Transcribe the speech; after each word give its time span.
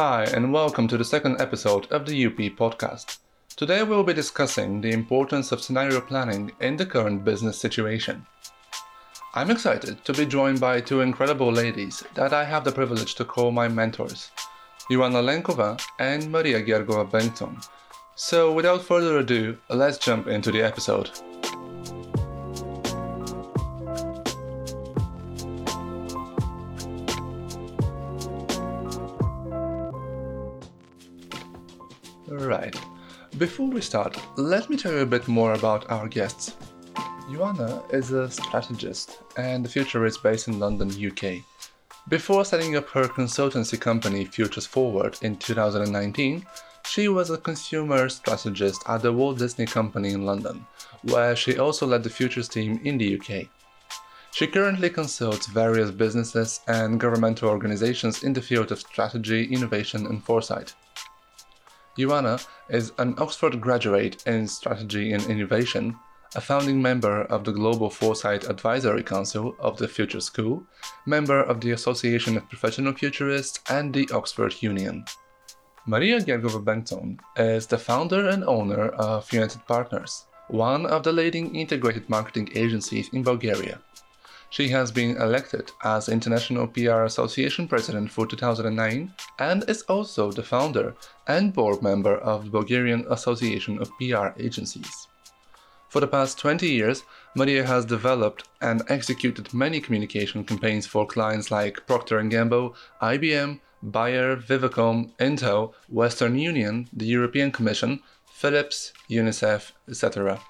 Hi, 0.00 0.26
and 0.32 0.52
welcome 0.52 0.86
to 0.86 0.96
the 0.96 1.04
second 1.04 1.40
episode 1.40 1.90
of 1.90 2.06
the 2.06 2.26
UP 2.26 2.36
podcast. 2.56 3.18
Today 3.56 3.82
we'll 3.82 4.04
be 4.04 4.14
discussing 4.14 4.80
the 4.80 4.92
importance 4.92 5.50
of 5.50 5.60
scenario 5.60 6.00
planning 6.00 6.52
in 6.60 6.76
the 6.76 6.86
current 6.86 7.24
business 7.24 7.58
situation. 7.58 8.24
I'm 9.34 9.50
excited 9.50 10.04
to 10.04 10.12
be 10.12 10.24
joined 10.24 10.60
by 10.60 10.80
two 10.80 11.00
incredible 11.00 11.50
ladies 11.50 12.04
that 12.14 12.32
I 12.32 12.44
have 12.44 12.62
the 12.62 12.70
privilege 12.70 13.16
to 13.16 13.24
call 13.24 13.50
my 13.50 13.66
mentors, 13.66 14.30
Joana 14.88 15.20
Lenkova 15.20 15.84
and 15.98 16.30
Maria 16.30 16.62
Gergova 16.62 17.10
Bengton. 17.10 17.60
So, 18.14 18.52
without 18.52 18.84
further 18.84 19.18
ado, 19.18 19.58
let's 19.68 19.98
jump 19.98 20.28
into 20.28 20.52
the 20.52 20.62
episode. 20.62 21.10
Right. 32.30 32.76
Before 33.38 33.68
we 33.68 33.80
start, 33.80 34.18
let 34.36 34.68
me 34.68 34.76
tell 34.76 34.92
you 34.92 34.98
a 34.98 35.06
bit 35.06 35.28
more 35.28 35.54
about 35.54 35.90
our 35.90 36.06
guests. 36.06 36.56
Joana 37.30 37.82
is 37.92 38.10
a 38.10 38.30
strategist 38.30 39.20
and 39.38 39.64
the 39.64 39.68
futurist 39.68 40.22
based 40.22 40.46
in 40.46 40.58
London, 40.58 40.90
UK. 40.90 41.42
Before 42.08 42.44
setting 42.44 42.76
up 42.76 42.88
her 42.90 43.04
consultancy 43.04 43.80
company 43.80 44.26
Futures 44.26 44.66
Forward 44.66 45.16
in 45.22 45.36
2019, 45.36 46.46
she 46.86 47.08
was 47.08 47.30
a 47.30 47.38
consumer 47.38 48.08
strategist 48.10 48.82
at 48.86 49.02
the 49.02 49.12
Walt 49.12 49.38
Disney 49.38 49.66
Company 49.66 50.12
in 50.12 50.26
London, 50.26 50.66
where 51.02 51.34
she 51.34 51.58
also 51.58 51.86
led 51.86 52.02
the 52.02 52.10
Futures 52.10 52.48
team 52.48 52.78
in 52.84 52.98
the 52.98 53.18
UK. 53.18 53.48
She 54.32 54.46
currently 54.46 54.90
consults 54.90 55.46
various 55.46 55.90
businesses 55.90 56.60
and 56.66 57.00
governmental 57.00 57.48
organizations 57.48 58.22
in 58.22 58.34
the 58.34 58.42
field 58.42 58.70
of 58.70 58.80
strategy, 58.80 59.44
innovation, 59.44 60.06
and 60.06 60.22
foresight. 60.22 60.74
Joana 61.98 62.46
is 62.68 62.92
an 62.98 63.16
Oxford 63.18 63.60
graduate 63.60 64.24
in 64.24 64.46
strategy 64.46 65.12
and 65.12 65.24
innovation, 65.26 65.96
a 66.36 66.40
founding 66.40 66.80
member 66.80 67.22
of 67.22 67.42
the 67.42 67.50
Global 67.50 67.90
Foresight 67.90 68.48
Advisory 68.48 69.02
Council 69.02 69.56
of 69.58 69.78
the 69.78 69.88
Future 69.88 70.20
School, 70.20 70.62
member 71.06 71.42
of 71.42 71.60
the 71.60 71.72
Association 71.72 72.36
of 72.36 72.48
Professional 72.48 72.92
Futurists, 72.92 73.58
and 73.68 73.92
the 73.92 74.08
Oxford 74.12 74.54
Union. 74.62 75.04
Maria 75.86 76.20
Gergova 76.20 76.62
Bengton 76.62 77.18
is 77.36 77.66
the 77.66 77.78
founder 77.78 78.28
and 78.28 78.44
owner 78.44 78.90
of 78.90 79.32
United 79.32 79.66
Partners, 79.66 80.26
one 80.46 80.86
of 80.86 81.02
the 81.02 81.12
leading 81.12 81.56
integrated 81.56 82.08
marketing 82.08 82.48
agencies 82.54 83.08
in 83.12 83.24
Bulgaria. 83.24 83.80
She 84.50 84.68
has 84.68 84.90
been 84.90 85.16
elected 85.16 85.72
as 85.84 86.08
International 86.08 86.66
PR 86.66 87.02
Association 87.02 87.68
President 87.68 88.10
for 88.10 88.26
2009 88.26 89.12
and 89.38 89.64
is 89.68 89.82
also 89.82 90.32
the 90.32 90.42
founder 90.42 90.94
and 91.26 91.52
board 91.52 91.82
member 91.82 92.16
of 92.16 92.44
the 92.44 92.50
Bulgarian 92.50 93.04
Association 93.10 93.78
of 93.80 93.90
PR 93.98 94.28
Agencies. 94.38 95.08
For 95.90 96.00
the 96.00 96.06
past 96.06 96.38
20 96.38 96.68
years, 96.68 97.02
Maria 97.34 97.64
has 97.66 97.84
developed 97.84 98.48
and 98.60 98.82
executed 98.88 99.54
many 99.54 99.80
communication 99.80 100.44
campaigns 100.44 100.86
for 100.86 101.06
clients 101.06 101.50
like 101.50 101.86
Procter 101.86 102.22
& 102.22 102.28
Gamble, 102.28 102.74
IBM, 103.00 103.60
Bayer, 103.82 104.36
Viacom, 104.36 105.12
Intel, 105.18 105.72
Western 105.88 106.38
Union, 106.38 106.88
the 106.92 107.06
European 107.06 107.52
Commission, 107.52 108.00
Philips, 108.26 108.92
UNICEF, 109.10 109.72
etc. 109.88 110.40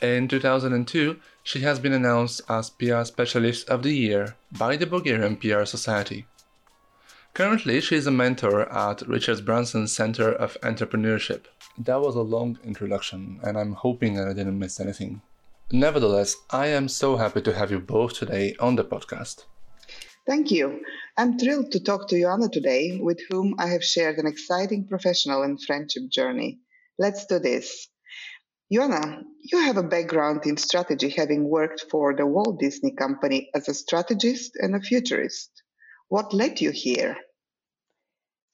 In 0.00 0.26
2002, 0.26 1.20
she 1.42 1.60
has 1.60 1.78
been 1.78 1.92
announced 1.92 2.40
as 2.48 2.70
PR 2.70 3.04
Specialist 3.04 3.68
of 3.68 3.82
the 3.82 3.94
Year 3.94 4.36
by 4.52 4.76
the 4.76 4.86
Bulgarian 4.86 5.36
PR 5.36 5.64
Society. 5.64 6.26
Currently, 7.34 7.80
she 7.80 7.96
is 7.96 8.06
a 8.06 8.10
mentor 8.10 8.70
at 8.70 9.08
Richard 9.08 9.44
Branson 9.44 9.88
Center 9.88 10.30
of 10.30 10.58
Entrepreneurship. 10.60 11.44
That 11.78 12.00
was 12.00 12.14
a 12.14 12.20
long 12.20 12.58
introduction, 12.62 13.40
and 13.42 13.58
I'm 13.58 13.72
hoping 13.72 14.14
that 14.14 14.28
I 14.28 14.34
didn't 14.34 14.58
miss 14.58 14.78
anything. 14.78 15.22
Nevertheless, 15.70 16.36
I 16.50 16.66
am 16.66 16.88
so 16.88 17.16
happy 17.16 17.40
to 17.40 17.54
have 17.54 17.70
you 17.70 17.80
both 17.80 18.12
today 18.12 18.54
on 18.60 18.76
the 18.76 18.84
podcast. 18.84 19.46
Thank 20.26 20.50
you. 20.50 20.82
I'm 21.16 21.38
thrilled 21.38 21.72
to 21.72 21.80
talk 21.80 22.08
to 22.08 22.16
Joana 22.16 22.52
today, 22.52 22.98
with 23.00 23.18
whom 23.30 23.54
I 23.58 23.68
have 23.68 23.82
shared 23.82 24.18
an 24.18 24.26
exciting 24.26 24.86
professional 24.86 25.42
and 25.42 25.60
friendship 25.60 26.10
journey. 26.10 26.60
Let's 26.98 27.26
do 27.26 27.38
this. 27.38 27.88
Joana, 28.72 29.22
you 29.40 29.58
have 29.58 29.76
a 29.76 29.82
background 29.82 30.46
in 30.46 30.56
strategy, 30.56 31.10
having 31.10 31.44
worked 31.44 31.84
for 31.90 32.14
the 32.16 32.24
Walt 32.24 32.58
Disney 32.58 32.92
Company 32.92 33.50
as 33.54 33.68
a 33.68 33.74
strategist 33.74 34.56
and 34.56 34.74
a 34.74 34.80
futurist. 34.80 35.50
What 36.08 36.32
led 36.32 36.58
you 36.58 36.70
here? 36.70 37.18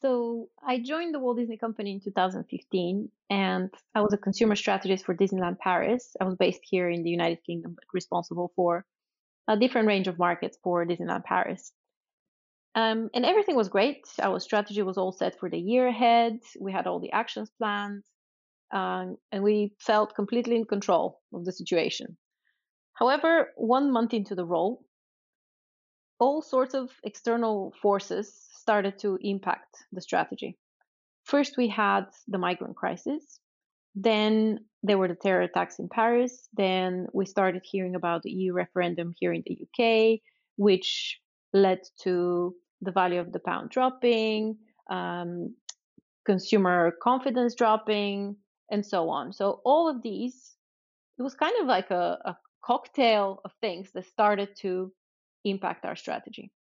So, 0.01 0.49
I 0.67 0.81
joined 0.81 1.15
the 1.15 1.21
Walt 1.21 1.37
Disney 1.37 1.57
Company 1.57 1.93
in 1.93 2.01
2015, 2.01 3.09
and 3.31 3.71
I 3.95 4.01
was 4.01 4.13
a 4.13 4.17
consumer 4.17 4.57
strategist 4.57 5.05
for 5.05 5.15
Disneyland 5.15 5.59
Paris. 5.59 6.17
I 6.21 6.25
was 6.25 6.35
based 6.35 6.63
here 6.65 6.91
in 6.91 7.05
the 7.05 7.11
United 7.11 7.45
Kingdom, 7.45 7.75
but 7.77 7.85
responsible 7.93 8.53
for 8.57 8.85
a 9.47 9.57
different 9.57 9.87
range 9.87 10.09
of 10.09 10.19
markets 10.19 10.59
for 10.65 10.85
Disneyland 10.85 11.25
Paris. 11.25 11.73
Um, 12.75 13.09
and 13.15 13.25
everything 13.25 13.55
was 13.55 13.69
great. 13.69 14.05
Our 14.21 14.41
strategy 14.41 14.83
was 14.83 14.99
all 14.99 15.13
set 15.13 15.39
for 15.39 15.49
the 15.49 15.59
year 15.59 15.87
ahead. 15.87 16.41
We 16.61 16.73
had 16.73 16.89
all 16.89 16.99
the 16.99 17.13
actions 17.13 17.51
planned 17.57 18.03
um, 18.73 19.17
and 19.33 19.43
we 19.43 19.73
felt 19.79 20.15
completely 20.15 20.57
in 20.57 20.65
control 20.65 21.21
of 21.33 21.45
the 21.45 21.53
situation. 21.53 22.17
However, 22.95 23.53
one 23.57 23.93
month 23.93 24.13
into 24.13 24.35
the 24.35 24.45
role, 24.45 24.85
all 26.19 26.43
sorts 26.43 26.75
of 26.75 26.91
external 27.05 27.73
forces 27.81 28.35
started 28.51 28.99
to 28.99 29.19
impact 29.23 29.77
the 29.93 30.01
strategy. 30.01 30.59
First, 31.25 31.57
we 31.57 31.69
had 31.69 32.07
the 32.27 32.39
migrant 32.39 32.77
crisis. 32.77 33.41
Then 33.95 34.61
there 34.83 34.99
were 34.99 35.09
the 35.09 35.15
terror 35.15 35.43
attacks 35.43 35.79
in 35.79 35.89
Paris. 35.89 36.49
Then 36.55 37.07
we 37.13 37.27
started 37.27 37.63
hearing 37.65 37.95
about 37.95 38.23
the 38.23 38.31
EU 38.31 38.53
referendum 38.53 39.15
here 39.19 39.33
in 39.33 39.43
the 39.47 39.59
UK, 39.65 40.21
which 40.57 41.19
led 41.53 41.81
to 42.03 42.55
the 42.83 42.93
value 42.93 43.21
of 43.21 43.33
the 43.33 43.41
pound 43.41 43.71
dropping, 43.71 44.57
um, 44.91 45.55
consumer 46.27 46.93
confidence 47.03 47.55
dropping, 47.55 48.37
and 48.71 48.85
so 48.85 49.09
on. 49.11 49.33
So 49.33 49.61
all 49.65 49.89
of 49.89 50.03
these, 50.03 50.57
it 51.19 51.23
was 51.23 51.35
kind 51.35 51.55
of 51.61 51.67
like 51.67 51.91
a, 51.91 52.19
a 52.25 52.37
cocktail 52.65 53.41
of 53.45 53.53
things 53.61 53.91
that 53.95 54.07
started 54.07 54.51
to 54.61 54.93
impact 55.45 55.85
our 55.85 55.97
strategy. 55.97 56.53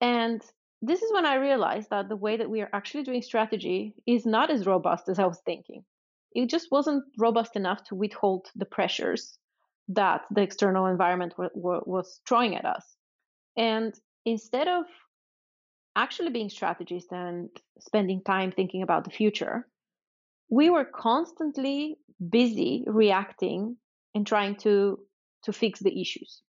And 0.00 0.42
this 0.82 1.02
is 1.02 1.12
when 1.12 1.24
I 1.24 1.36
realized 1.36 1.90
that 1.90 2.08
the 2.08 2.16
way 2.16 2.36
that 2.36 2.50
we 2.50 2.60
are 2.60 2.70
actually 2.72 3.04
doing 3.04 3.22
strategy 3.22 3.94
is 4.06 4.26
not 4.26 4.50
as 4.50 4.66
robust 4.66 5.08
as 5.08 5.18
I 5.18 5.26
was 5.26 5.40
thinking. 5.44 5.84
It 6.32 6.50
just 6.50 6.70
wasn't 6.70 7.04
robust 7.16 7.56
enough 7.56 7.82
to 7.84 7.94
withhold 7.94 8.48
the 8.54 8.66
pressures 8.66 9.38
that 9.88 10.22
the 10.30 10.42
external 10.42 10.86
environment 10.86 11.32
w- 11.32 11.50
w- 11.54 11.82
was 11.86 12.20
throwing 12.28 12.56
at 12.56 12.66
us. 12.66 12.84
And 13.56 13.94
instead 14.26 14.68
of 14.68 14.84
actually 15.94 16.30
being 16.30 16.50
strategists 16.50 17.10
and 17.10 17.48
spending 17.80 18.22
time 18.22 18.52
thinking 18.52 18.82
about 18.82 19.04
the 19.04 19.10
future, 19.10 19.66
we 20.48 20.70
were 20.70 20.84
constantly 20.84 21.98
busy 22.30 22.84
reacting 22.86 23.76
and 24.14 24.26
trying 24.26 24.56
to 24.56 24.98
to 25.42 25.52
fix 25.52 25.80
the 25.80 26.00
issues. 26.00 26.42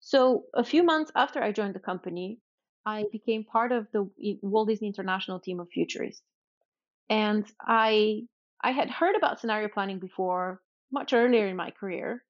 So 0.00 0.44
a 0.54 0.64
few 0.64 0.82
months 0.82 1.10
after 1.16 1.42
I 1.42 1.52
joined 1.52 1.74
the 1.74 1.80
company, 1.80 2.38
I 2.86 3.06
became 3.10 3.44
part 3.44 3.72
of 3.72 3.88
the 3.92 4.08
Walt 4.42 4.68
Disney 4.68 4.88
International 4.88 5.40
team 5.40 5.60
of 5.60 5.68
futurists. 5.70 6.22
And 7.08 7.46
I 7.60 8.22
I 8.62 8.72
had 8.72 8.90
heard 8.90 9.16
about 9.16 9.40
scenario 9.40 9.68
planning 9.68 9.98
before 9.98 10.62
much 10.92 11.12
earlier 11.12 11.46
in 11.46 11.56
my 11.56 11.70
career, 11.70 12.24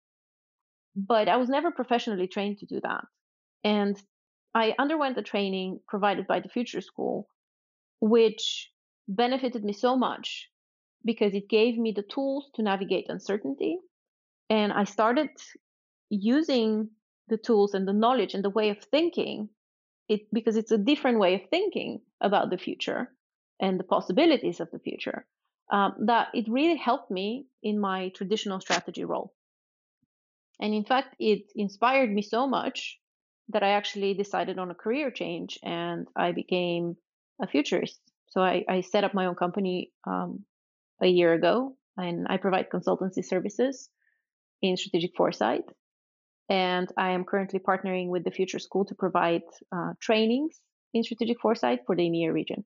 but 0.96 1.28
I 1.28 1.36
was 1.36 1.48
never 1.48 1.70
professionally 1.70 2.26
trained 2.28 2.58
to 2.58 2.66
do 2.66 2.80
that. 2.82 3.04
And 3.64 4.00
I 4.54 4.74
underwent 4.78 5.16
the 5.16 5.22
training 5.22 5.80
provided 5.88 6.26
by 6.26 6.40
the 6.40 6.48
Future 6.48 6.80
School, 6.80 7.28
which 8.00 8.70
benefited 9.08 9.64
me 9.64 9.72
so 9.72 9.96
much 9.96 10.50
because 11.04 11.34
it 11.34 11.48
gave 11.48 11.76
me 11.76 11.92
the 11.92 12.02
tools 12.02 12.50
to 12.54 12.62
navigate 12.62 13.06
uncertainty. 13.08 13.78
And 14.50 14.72
I 14.72 14.84
started 14.84 15.30
using 16.10 16.90
the 17.28 17.36
tools 17.36 17.74
and 17.74 17.86
the 17.88 17.92
knowledge 17.92 18.34
and 18.34 18.44
the 18.44 18.50
way 18.50 18.70
of 18.70 18.78
thinking 18.78 19.48
it 20.08 20.22
because 20.32 20.56
it's 20.56 20.72
a 20.72 20.78
different 20.78 21.18
way 21.18 21.34
of 21.34 21.48
thinking 21.50 22.00
about 22.20 22.50
the 22.50 22.58
future 22.58 23.10
and 23.60 23.78
the 23.78 23.84
possibilities 23.84 24.60
of 24.60 24.70
the 24.70 24.78
future 24.78 25.26
um, 25.72 25.94
that 26.06 26.28
it 26.34 26.46
really 26.48 26.76
helped 26.76 27.10
me 27.10 27.46
in 27.62 27.80
my 27.80 28.10
traditional 28.10 28.60
strategy 28.60 29.04
role 29.04 29.32
and 30.60 30.74
in 30.74 30.84
fact 30.84 31.16
it 31.18 31.50
inspired 31.56 32.12
me 32.12 32.22
so 32.22 32.46
much 32.46 32.98
that 33.48 33.62
i 33.62 33.70
actually 33.70 34.14
decided 34.14 34.58
on 34.58 34.70
a 34.70 34.74
career 34.74 35.10
change 35.10 35.58
and 35.62 36.06
i 36.16 36.32
became 36.32 36.96
a 37.40 37.46
futurist 37.46 37.98
so 38.28 38.42
i, 38.42 38.64
I 38.68 38.82
set 38.82 39.04
up 39.04 39.14
my 39.14 39.26
own 39.26 39.34
company 39.34 39.92
um, 40.06 40.44
a 41.02 41.06
year 41.06 41.32
ago, 41.32 41.76
and 41.96 42.26
I 42.28 42.36
provide 42.36 42.70
consultancy 42.70 43.24
services 43.24 43.88
in 44.62 44.76
strategic 44.76 45.16
foresight. 45.16 45.64
And 46.48 46.88
I 46.96 47.12
am 47.12 47.24
currently 47.24 47.58
partnering 47.58 48.08
with 48.08 48.24
the 48.24 48.30
Future 48.30 48.58
School 48.58 48.84
to 48.86 48.94
provide 48.94 49.42
uh, 49.74 49.92
trainings 50.00 50.60
in 50.92 51.02
strategic 51.02 51.40
foresight 51.40 51.80
for 51.86 51.96
the 51.96 52.02
EMEA 52.02 52.32
region. 52.32 52.64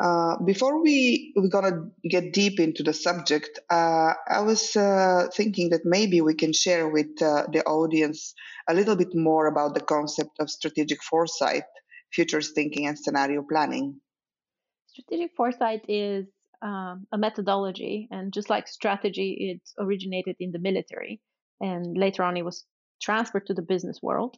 Uh, 0.00 0.36
before 0.44 0.82
we 0.82 1.32
we're 1.36 1.48
gonna 1.48 1.88
get 2.10 2.32
deep 2.32 2.58
into 2.58 2.82
the 2.82 2.92
subject, 2.92 3.60
uh, 3.70 4.12
I 4.28 4.40
was 4.40 4.74
uh, 4.74 5.28
thinking 5.32 5.70
that 5.70 5.82
maybe 5.84 6.20
we 6.20 6.34
can 6.34 6.52
share 6.52 6.88
with 6.88 7.22
uh, 7.22 7.46
the 7.52 7.62
audience 7.64 8.34
a 8.68 8.74
little 8.74 8.96
bit 8.96 9.14
more 9.14 9.46
about 9.46 9.74
the 9.74 9.80
concept 9.80 10.32
of 10.40 10.50
strategic 10.50 11.00
foresight, 11.00 11.64
futures 12.12 12.50
thinking, 12.50 12.86
and 12.86 12.98
scenario 12.98 13.44
planning. 13.48 14.00
Strategic 14.88 15.30
foresight 15.36 15.84
is 15.88 16.26
um, 16.64 17.06
a 17.12 17.18
methodology, 17.18 18.08
and 18.10 18.32
just 18.32 18.50
like 18.50 18.66
strategy, 18.66 19.52
it 19.52 19.70
originated 19.78 20.36
in 20.40 20.50
the 20.50 20.58
military, 20.58 21.20
and 21.60 21.96
later 21.96 22.22
on 22.22 22.36
it 22.36 22.44
was 22.44 22.64
transferred 23.00 23.46
to 23.46 23.54
the 23.54 23.62
business 23.62 24.00
world. 24.02 24.36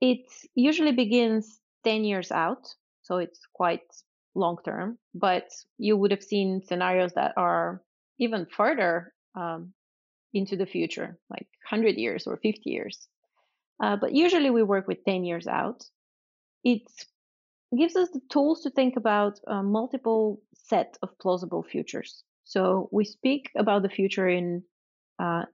It 0.00 0.26
usually 0.54 0.92
begins 0.92 1.58
10 1.84 2.04
years 2.04 2.30
out, 2.30 2.68
so 3.02 3.16
it's 3.16 3.40
quite 3.54 3.80
long 4.34 4.58
term, 4.64 4.98
but 5.14 5.48
you 5.78 5.96
would 5.96 6.10
have 6.10 6.22
seen 6.22 6.62
scenarios 6.62 7.12
that 7.14 7.32
are 7.36 7.82
even 8.18 8.46
further 8.46 9.12
um, 9.34 9.72
into 10.34 10.56
the 10.56 10.66
future, 10.66 11.18
like 11.30 11.48
100 11.70 11.96
years 11.96 12.26
or 12.26 12.36
50 12.36 12.60
years. 12.64 13.08
Uh, 13.82 13.96
but 13.96 14.12
usually 14.12 14.50
we 14.50 14.62
work 14.62 14.86
with 14.86 15.04
10 15.04 15.24
years 15.24 15.46
out. 15.46 15.84
It 16.62 16.82
gives 17.76 17.96
us 17.96 18.08
the 18.10 18.20
tools 18.30 18.62
to 18.62 18.70
think 18.70 18.96
about 18.96 19.40
a 19.46 19.62
multiple 19.62 20.40
set 20.54 20.96
of 21.02 21.18
plausible 21.18 21.62
futures. 21.62 22.24
So 22.44 22.88
we 22.92 23.04
speak 23.04 23.50
about 23.56 23.82
the 23.82 23.88
future 23.88 24.28
in 24.28 24.62
uh, 25.18 25.44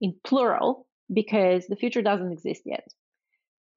in 0.00 0.14
plural 0.24 0.86
because 1.12 1.66
the 1.66 1.76
future 1.76 2.02
doesn't 2.02 2.32
exist 2.32 2.62
yet 2.64 2.86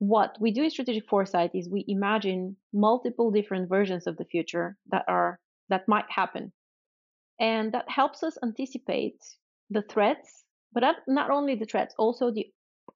what 0.08 0.36
we 0.40 0.52
do 0.52 0.64
in 0.64 0.70
strategic 0.70 1.08
foresight 1.08 1.52
is 1.54 1.70
we 1.70 1.86
imagine 1.88 2.58
multiple 2.74 3.32
different 3.32 3.70
versions 3.70 4.06
of 4.06 4.18
the 4.18 4.26
future 4.26 4.76
that 4.92 5.06
are 5.08 5.40
that 5.70 5.88
might 5.88 6.10
happen 6.10 6.52
and 7.40 7.72
that 7.72 7.90
helps 7.90 8.22
us 8.22 8.38
anticipate 8.44 9.18
the 9.70 9.82
threats 9.82 10.44
but 10.74 10.84
not 11.08 11.30
only 11.30 11.56
the 11.56 11.66
threats 11.66 11.96
also 11.98 12.32
the 12.32 12.48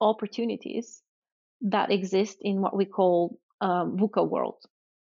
opportunities 0.01 1.01
that 1.61 1.91
exist 1.91 2.37
in 2.41 2.61
what 2.61 2.75
we 2.75 2.83
call 2.83 3.39
um, 3.61 3.97
VUCA 3.97 4.29
world 4.29 4.61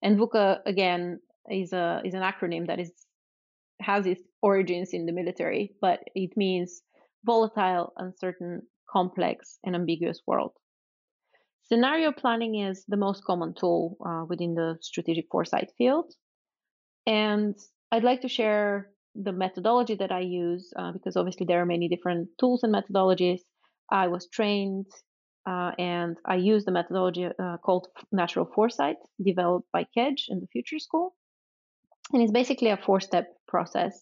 and 0.02 0.18
VUCA 0.18 0.60
again 0.66 1.20
is 1.50 1.74
a 1.74 2.02
is 2.04 2.14
an 2.14 2.22
acronym 2.22 2.68
that 2.68 2.80
is 2.80 2.92
has 3.82 4.06
its 4.06 4.22
origins 4.42 4.90
in 4.94 5.06
the 5.06 5.12
military 5.12 5.76
but 5.82 6.00
it 6.16 6.32
means 6.36 6.82
volatile 7.26 7.94
uncertain 7.98 8.62
complex 8.90 9.60
and 9.64 9.76
ambiguous 9.76 10.22
world 10.28 10.54
Scenario 11.68 12.12
planning 12.12 12.60
is 12.60 12.86
the 12.88 12.98
most 12.98 13.24
common 13.24 13.56
tool 13.56 13.98
uh, 14.06 14.24
within 14.30 14.54
the 14.54 14.78
strategic 14.82 15.26
foresight 15.32 15.72
field. 15.80 16.14
And 17.08 17.56
I'd 17.92 18.04
like 18.04 18.22
to 18.22 18.30
share 18.30 18.92
the 19.16 19.32
methodology 19.32 19.96
that 19.96 20.12
I 20.12 20.20
use 20.20 20.72
uh, 20.78 20.92
because 20.92 21.16
obviously 21.16 21.48
there 21.48 21.62
are 21.62 21.66
many 21.66 21.88
different 21.88 22.30
tools 22.40 22.62
and 22.62 22.74
methodologies. 22.74 23.40
I 23.92 24.08
was 24.08 24.28
trained 24.28 24.86
uh, 25.46 25.72
and 25.78 26.18
I 26.26 26.36
use 26.36 26.66
the 26.66 26.72
methodology 26.72 27.26
uh, 27.26 27.58
called 27.58 27.88
natural 28.12 28.50
foresight 28.54 28.98
developed 29.24 29.68
by 29.72 29.86
Kedge 29.94 30.28
in 30.30 30.40
the 30.40 30.48
Future 30.48 30.80
School. 30.80 31.16
And 32.14 32.22
it's 32.22 32.32
basically 32.32 32.70
a 32.70 32.78
four 32.78 33.00
step 33.00 33.28
process. 33.48 34.02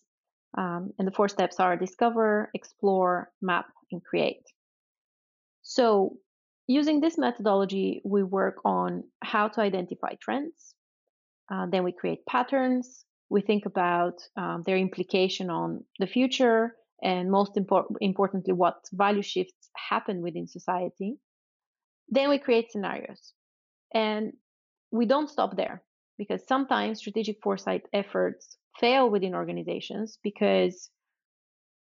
Um, 0.58 0.92
and 1.00 1.08
the 1.08 1.12
four 1.12 1.30
steps 1.30 1.60
are 1.60 1.76
discover, 1.76 2.52
explore, 2.54 3.32
map, 3.42 3.66
and 3.92 4.04
create. 4.04 4.44
So 5.64 6.18
Using 6.68 7.02
this 7.02 7.18
methodology, 7.18 8.02
we 8.06 8.24
work 8.24 8.62
on 8.64 9.04
how 9.22 9.50
to 9.50 9.62
identify 9.62 10.14
trends. 10.22 10.76
Uh, 11.52 11.66
then 11.70 11.84
we 11.84 11.92
create 11.92 12.26
patterns. 12.26 13.04
We 13.30 13.42
think 13.42 13.66
about 13.66 14.22
um, 14.38 14.64
their 14.66 14.78
implication 14.78 15.50
on 15.50 15.84
the 16.00 16.08
future, 16.08 16.78
and 17.02 17.30
most 17.30 17.56
impor- 17.56 17.94
importantly, 18.00 18.54
what 18.54 18.78
value 18.94 19.22
shifts 19.22 19.70
happen 19.76 20.22
within 20.22 20.48
society. 20.48 21.18
Then 22.10 22.30
we 22.30 22.38
create 22.38 22.72
scenarios. 22.72 23.34
And 23.94 24.34
we 24.92 25.06
don't 25.06 25.30
stop 25.30 25.56
there 25.56 25.84
because 26.18 26.42
sometimes 26.48 27.00
strategic 27.00 27.38
foresight 27.42 27.84
efforts 27.94 28.58
fail 28.80 29.10
within 29.10 29.36
organizations 29.36 30.20
because 30.24 30.90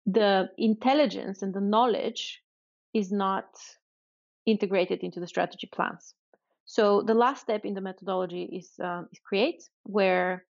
the 0.05 0.49
intelligence 0.57 1.41
and 1.41 1.53
the 1.53 1.61
knowledge 1.61 2.41
is 2.93 3.11
not 3.11 3.45
integrated 4.45 5.03
into 5.03 5.19
the 5.19 5.27
strategy 5.27 5.69
plans. 5.71 6.15
So 6.65 7.01
the 7.01 7.13
last 7.13 7.41
step 7.41 7.65
in 7.65 7.73
the 7.73 7.81
methodology 7.81 8.43
is, 8.43 8.71
uh, 8.83 9.03
is 9.11 9.19
create, 9.27 9.63
where 9.83 10.45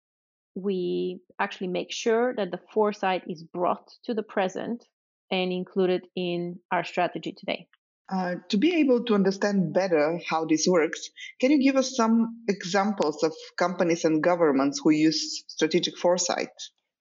we 0.55 1.21
actually 1.39 1.67
make 1.67 1.91
sure 1.91 2.33
that 2.35 2.51
the 2.51 2.59
foresight 2.73 3.23
is 3.27 3.43
brought 3.43 3.87
to 4.05 4.13
the 4.13 4.23
present 4.23 4.83
and 5.29 5.51
included 5.51 6.07
in 6.15 6.59
our 6.71 6.83
strategy 6.83 7.31
today. 7.37 7.67
Uh, 8.09 8.36
to 8.48 8.57
be 8.57 8.75
able 8.75 9.04
to 9.04 9.13
understand 9.13 9.74
better 9.74 10.19
how 10.30 10.45
this 10.45 10.65
works, 10.65 11.09
can 11.42 11.51
you 11.51 11.62
give 11.62 11.75
us 11.75 11.95
some 11.95 12.42
examples 12.48 13.21
of 13.21 13.33
companies 13.57 14.06
and 14.06 14.24
governments 14.24 14.80
who 14.81 14.92
use 14.92 15.44
strategic 15.48 15.98
foresight? 15.98 16.51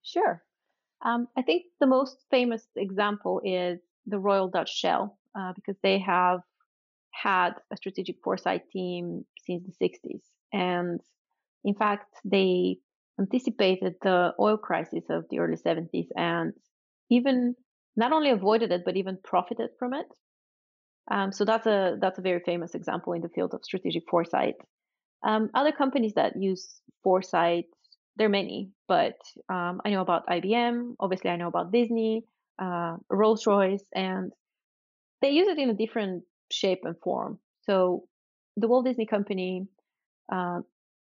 Sure. 0.03 0.43
Um, 1.05 1.29
I 1.37 1.43
think 1.43 1.65
the 1.79 1.87
most 1.87 2.17
famous 2.31 2.67
example 2.77 3.41
is 3.45 3.79
the 4.07 4.19
Royal 4.19 4.49
Dutch 4.49 4.75
Shell, 4.75 5.17
uh, 5.39 5.53
because 5.55 5.77
they 5.83 6.01
have 6.01 6.41
had 7.13 7.51
a 7.73 7.77
strategic 7.77 8.17
foresight 8.25 8.63
team 8.73 9.25
since 9.47 9.63
the 9.65 9.89
60s. 9.89 10.23
And 10.53 11.01
in 11.65 11.75
fact, 11.75 12.15
they 12.25 12.79
anticipated 13.19 13.95
the 14.03 14.33
oil 14.41 14.57
crisis 14.57 15.05
of 15.09 15.25
the 15.31 15.39
early 15.39 15.57
70s 15.57 16.09
and 16.17 16.53
even 17.11 17.55
not 17.97 18.13
only 18.13 18.31
avoided 18.31 18.73
it, 18.73 18.83
but 18.85 18.97
even 18.97 19.19
profited 19.23 19.71
from 19.79 19.95
it. 19.95 20.07
Um, 21.11 21.33
so 21.33 21.45
that's 21.45 21.67
a 21.67 21.97
that's 22.01 22.19
a 22.19 22.23
very 22.23 22.41
famous 22.41 22.75
example 22.75 23.13
in 23.13 23.23
the 23.23 23.29
field 23.29 23.55
of 23.55 23.65
strategic 23.65 24.05
foresight. 24.11 24.55
Um, 25.25 25.51
other 25.55 25.73
companies 25.73 26.15
that 26.15 26.41
use 26.41 26.81
foresight, 27.03 27.67
there 28.17 28.27
are 28.27 28.31
many, 28.31 28.71
but 28.89 29.17
um, 29.49 29.81
I 29.85 29.91
know 29.91 30.01
about 30.01 30.27
IBM. 30.27 30.95
Obviously, 30.99 31.31
I 31.31 31.37
know 31.37 31.49
about 31.49 31.73
Disney, 31.73 32.25
uh, 32.61 32.97
Rolls 33.09 33.47
Royce, 33.47 33.85
and 33.95 34.33
they 35.23 35.31
use 35.31 35.49
it 35.49 35.59
in 35.59 35.71
a 35.71 35.75
different 35.75 36.25
shape 36.51 36.81
and 36.85 36.97
form. 37.03 37.39
So 37.63 38.05
the 38.57 38.69
Walt 38.69 38.87
Disney 38.87 39.07
Company, 39.07 39.67
uh, 40.33 40.61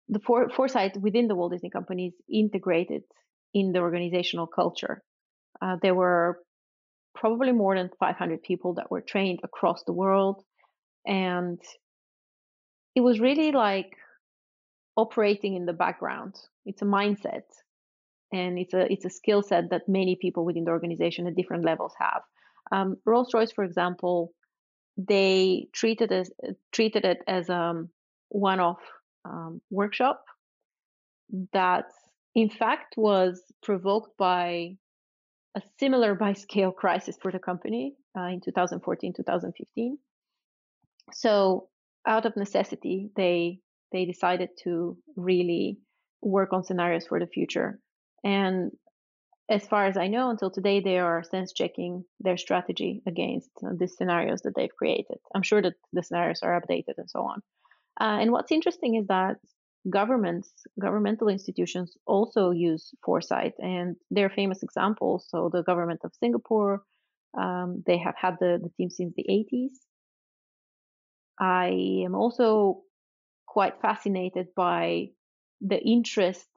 the 0.09 0.19
for- 0.19 0.49
foresight 0.49 0.97
within 0.97 1.27
the 1.27 1.35
Walt 1.35 1.51
Disney 1.51 1.69
Company 1.69 2.07
is 2.07 2.13
integrated 2.29 3.03
in 3.53 3.71
the 3.71 3.79
organizational 3.79 4.47
culture. 4.47 5.01
Uh, 5.61 5.77
there 5.81 5.95
were 5.95 6.39
probably 7.15 7.51
more 7.51 7.75
than 7.75 7.89
500 7.99 8.43
people 8.43 8.75
that 8.75 8.91
were 8.91 9.01
trained 9.01 9.39
across 9.43 9.83
the 9.83 9.93
world, 9.93 10.43
and 11.05 11.59
it 12.95 13.01
was 13.01 13.19
really 13.19 13.51
like 13.51 13.95
operating 14.95 15.55
in 15.55 15.65
the 15.65 15.73
background. 15.73 16.35
It's 16.65 16.81
a 16.81 16.85
mindset, 16.85 17.43
and 18.31 18.59
it's 18.59 18.73
a 18.73 18.91
it's 18.91 19.05
a 19.05 19.09
skill 19.09 19.41
set 19.41 19.69
that 19.71 19.87
many 19.87 20.17
people 20.19 20.45
within 20.45 20.65
the 20.65 20.71
organization 20.71 21.27
at 21.27 21.35
different 21.35 21.65
levels 21.65 21.93
have. 21.99 22.21
Um, 22.71 22.97
Rolls 23.05 23.33
Royce, 23.33 23.51
for 23.51 23.63
example, 23.63 24.33
they 24.97 25.67
treated 25.73 26.11
as 26.11 26.31
treated 26.71 27.05
it 27.05 27.19
as 27.27 27.49
a 27.49 27.55
um, 27.55 27.89
one-off 28.29 28.79
um, 29.25 29.61
workshop 29.69 30.23
that 31.53 31.85
in 32.35 32.49
fact 32.49 32.95
was 32.97 33.41
provoked 33.63 34.17
by 34.17 34.75
a 35.55 35.61
similar 35.79 36.15
by 36.15 36.33
scale 36.33 36.71
crisis 36.81 37.17
for 37.21 37.31
the 37.31 37.39
company 37.39 37.95
uh, 38.17 38.23
in 38.23 38.41
2014 38.41 39.13
2015 39.13 39.97
so 41.11 41.67
out 42.07 42.25
of 42.25 42.35
necessity 42.35 43.09
they 43.15 43.59
they 43.91 44.05
decided 44.05 44.49
to 44.63 44.97
really 45.15 45.77
work 46.21 46.53
on 46.53 46.63
scenarios 46.63 47.07
for 47.07 47.19
the 47.19 47.27
future 47.27 47.79
and 48.23 48.71
as 49.49 49.67
far 49.67 49.85
as 49.85 49.95
I 49.95 50.07
know, 50.07 50.29
until 50.29 50.49
today, 50.49 50.79
they 50.79 50.97
are 50.97 51.23
sense 51.23 51.53
checking 51.53 52.03
their 52.19 52.37
strategy 52.37 53.03
against 53.05 53.51
the 53.61 53.87
scenarios 53.87 54.41
that 54.41 54.55
they've 54.55 54.75
created. 54.75 55.17
I'm 55.35 55.43
sure 55.43 55.61
that 55.61 55.73
the 55.93 56.01
scenarios 56.01 56.39
are 56.41 56.59
updated 56.59 56.95
and 56.97 57.09
so 57.09 57.21
on. 57.21 57.41
Uh, 57.99 58.19
and 58.21 58.31
what's 58.31 58.51
interesting 58.51 58.95
is 58.95 59.07
that 59.07 59.37
governments, 59.89 60.51
governmental 60.79 61.27
institutions 61.27 61.95
also 62.05 62.51
use 62.51 62.93
foresight, 63.03 63.53
and 63.59 63.95
they're 64.11 64.29
famous 64.29 64.63
examples. 64.63 65.25
So 65.29 65.49
the 65.51 65.63
government 65.63 66.01
of 66.03 66.13
Singapore, 66.19 66.83
um, 67.37 67.83
they 67.85 67.97
have 67.97 68.15
had 68.17 68.35
the, 68.39 68.59
the 68.61 68.69
team 68.77 68.89
since 68.89 69.13
the 69.15 69.25
80s. 69.29 69.73
I 71.39 72.03
am 72.05 72.15
also 72.15 72.81
quite 73.45 73.81
fascinated 73.81 74.47
by 74.55 75.09
the 75.61 75.79
interest 75.79 76.49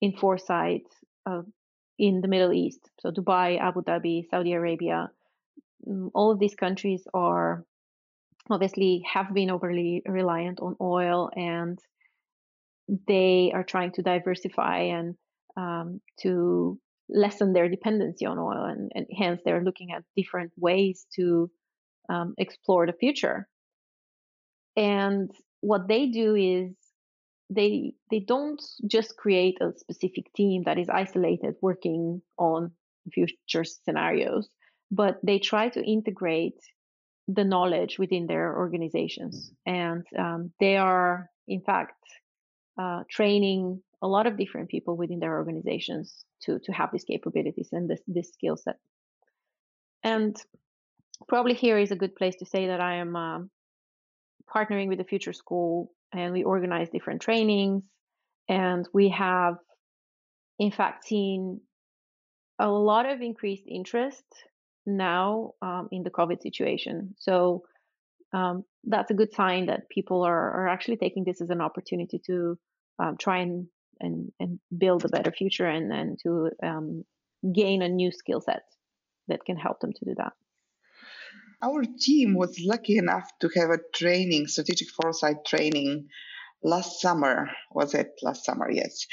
in 0.00 0.12
foresight 0.12 0.86
of 1.26 1.46
in 1.98 2.20
the 2.20 2.28
Middle 2.28 2.52
East. 2.52 2.80
So 3.00 3.10
Dubai, 3.10 3.58
Abu 3.60 3.82
Dhabi, 3.82 4.24
Saudi 4.30 4.52
Arabia, 4.52 5.10
mm, 5.88 6.10
all 6.14 6.32
of 6.32 6.38
these 6.38 6.54
countries 6.54 7.06
are 7.14 7.64
obviously 8.50 9.02
have 9.10 9.32
been 9.32 9.50
overly 9.50 10.02
reliant 10.06 10.60
on 10.60 10.76
oil 10.80 11.30
and 11.34 11.78
they 12.88 13.52
are 13.54 13.64
trying 13.64 13.92
to 13.92 14.02
diversify 14.02 14.78
and 14.78 15.14
um, 15.56 16.00
to 16.20 16.78
lessen 17.08 17.52
their 17.52 17.68
dependency 17.68 18.26
on 18.26 18.38
oil, 18.38 18.64
and, 18.64 18.90
and, 18.94 19.06
hence 19.16 19.40
they're 19.44 19.62
looking 19.62 19.92
at 19.92 20.04
different 20.16 20.52
ways 20.56 21.06
to 21.16 21.50
um, 22.08 22.34
explore 22.38 22.86
the 22.86 22.92
future. 22.92 23.48
And 24.76 25.30
what 25.60 25.86
they 25.86 26.06
do 26.06 26.34
is 26.34 26.74
they 27.50 27.94
they 28.10 28.20
don't 28.20 28.60
just 28.86 29.16
create 29.16 29.58
a 29.60 29.72
specific 29.76 30.32
team 30.34 30.62
that 30.64 30.78
is 30.78 30.88
isolated 30.88 31.54
working 31.60 32.22
on 32.38 32.72
future 33.12 33.64
scenarios, 33.64 34.48
but 34.90 35.18
they 35.22 35.38
try 35.38 35.68
to 35.68 35.84
integrate 35.84 36.58
the 37.28 37.44
knowledge 37.44 37.98
within 37.98 38.26
their 38.26 38.56
organizations, 38.56 39.52
and 39.66 40.04
um, 40.18 40.52
they 40.58 40.76
are 40.76 41.30
in 41.46 41.60
fact 41.60 42.02
uh, 42.78 43.02
training 43.10 43.82
a 44.02 44.08
lot 44.08 44.26
of 44.26 44.36
different 44.36 44.68
people 44.68 44.96
within 44.96 45.20
their 45.20 45.36
organizations 45.36 46.24
to 46.42 46.58
to 46.64 46.72
have 46.72 46.90
these 46.92 47.04
capabilities 47.04 47.68
and 47.72 47.88
this 47.88 48.00
this 48.06 48.30
skill 48.32 48.56
set. 48.56 48.76
And 50.02 50.36
probably 51.28 51.54
here 51.54 51.78
is 51.78 51.90
a 51.90 51.96
good 51.96 52.14
place 52.14 52.36
to 52.36 52.46
say 52.46 52.66
that 52.66 52.80
I 52.80 52.96
am 52.96 53.16
um, 53.16 53.50
partnering 54.54 54.88
with 54.88 54.98
the 54.98 55.04
Future 55.04 55.32
School, 55.32 55.90
and 56.12 56.32
we 56.32 56.44
organize 56.44 56.90
different 56.90 57.22
trainings, 57.22 57.82
and 58.48 58.86
we 58.92 59.08
have, 59.08 59.56
in 60.58 60.70
fact, 60.70 61.04
seen 61.04 61.60
a 62.58 62.68
lot 62.68 63.06
of 63.06 63.20
increased 63.20 63.64
interest 63.66 64.24
now 64.86 65.52
um, 65.62 65.88
in 65.90 66.02
the 66.02 66.10
COVID 66.10 66.42
situation. 66.42 67.14
So 67.18 67.64
um, 68.34 68.64
that's 68.84 69.10
a 69.10 69.14
good 69.14 69.32
sign 69.32 69.66
that 69.66 69.88
people 69.88 70.22
are, 70.22 70.50
are 70.64 70.68
actually 70.68 70.96
taking 70.96 71.24
this 71.24 71.40
as 71.40 71.50
an 71.50 71.60
opportunity 71.60 72.20
to 72.26 72.58
um, 72.98 73.16
try 73.16 73.38
and, 73.38 73.66
and 74.00 74.32
and 74.40 74.58
build 74.76 75.04
a 75.04 75.08
better 75.08 75.30
future 75.30 75.66
and 75.66 75.92
and 75.92 76.18
to 76.22 76.50
um, 76.62 77.04
gain 77.54 77.80
a 77.80 77.88
new 77.88 78.10
skill 78.10 78.40
set 78.40 78.64
that 79.28 79.44
can 79.44 79.56
help 79.56 79.80
them 79.80 79.92
to 79.92 80.04
do 80.04 80.14
that. 80.16 80.32
Our 81.62 81.84
team 82.00 82.34
was 82.34 82.60
lucky 82.60 82.98
enough 82.98 83.30
to 83.40 83.48
have 83.56 83.70
a 83.70 83.78
training, 83.94 84.48
strategic 84.48 84.88
foresight 84.90 85.44
training, 85.46 86.08
last 86.62 87.00
summer. 87.00 87.50
Was 87.70 87.94
it 87.94 88.18
last 88.22 88.44
summer? 88.44 88.70
Yes. 88.70 89.06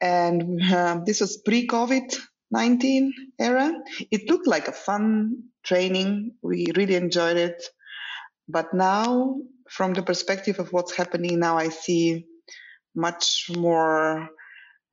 And 0.00 0.60
uh, 0.62 1.00
this 1.06 1.20
was 1.20 1.36
pre 1.38 1.66
COVID 1.66 2.14
19 2.50 3.12
era. 3.38 3.72
It 4.10 4.28
looked 4.28 4.46
like 4.46 4.68
a 4.68 4.72
fun 4.72 5.44
training. 5.64 6.32
We 6.42 6.66
really 6.76 6.96
enjoyed 6.96 7.36
it. 7.36 7.64
But 8.48 8.74
now, 8.74 9.36
from 9.70 9.94
the 9.94 10.02
perspective 10.02 10.58
of 10.58 10.72
what's 10.72 10.96
happening 10.96 11.38
now, 11.38 11.56
I 11.56 11.70
see 11.70 12.26
much 12.94 13.50
more 13.56 14.28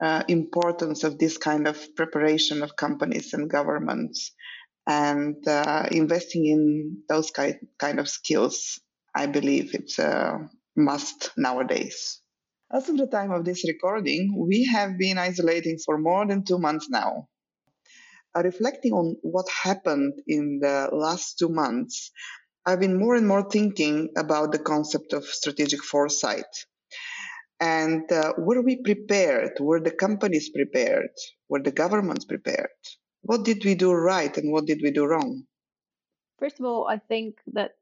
uh, 0.02 0.24
importance 0.28 1.04
of 1.04 1.20
this 1.20 1.38
kind 1.38 1.68
of 1.68 1.96
preparation 1.96 2.64
of 2.64 2.76
companies 2.76 3.34
and 3.34 3.50
governments 3.50 4.34
and 4.88 5.36
uh, 5.48 5.88
investing 5.92 6.46
in 6.48 7.04
those 7.08 7.30
kind, 7.32 7.60
kind 7.78 8.00
of 8.00 8.10
skills. 8.10 8.80
I 9.14 9.28
believe 9.28 9.76
it's 9.76 10.00
a 10.00 10.50
must 10.76 11.32
nowadays. 11.38 12.20
As 12.74 12.88
of 12.88 12.98
the 12.98 13.08
time 13.08 13.32
of 13.32 13.44
this 13.44 13.68
recording 13.68 14.34
we 14.38 14.66
have 14.72 14.98
been 14.98 15.18
isolating 15.18 15.78
for 15.86 15.98
more 15.98 16.26
than 16.26 16.46
two 16.46 16.58
months 16.58 16.90
now. 16.90 17.28
Uh, 18.34 18.42
reflecting 18.44 18.94
on 18.94 19.18
what 19.24 19.46
happened 19.50 20.14
in 20.26 20.60
the 20.62 20.90
last 20.94 21.38
two 21.38 21.50
months 21.50 22.12
i've 22.66 22.80
been 22.80 22.98
more 22.98 23.16
and 23.16 23.28
more 23.28 23.50
thinking 23.50 24.10
about 24.18 24.52
the 24.52 24.60
concept 24.60 25.14
of 25.14 25.24
strategic 25.26 25.84
foresight 25.84 26.54
and 27.60 28.12
uh, 28.12 28.34
were 28.38 28.62
we 28.62 28.76
prepared 28.78 29.52
were 29.60 29.80
the 29.80 29.92
companies 29.92 30.50
prepared 30.50 31.10
were 31.50 31.62
the 31.62 31.72
governments 31.72 32.26
prepared 32.26 32.70
what 33.22 33.46
did 33.46 33.64
we 33.64 33.76
do 33.76 33.92
right 33.94 34.36
and 34.38 34.52
what 34.52 34.66
did 34.66 34.82
we 34.82 34.92
do 34.92 35.06
wrong? 35.06 35.44
First 36.40 36.60
of 36.60 36.66
all, 36.66 36.88
I 36.88 36.98
think 36.98 37.38
that 37.54 37.76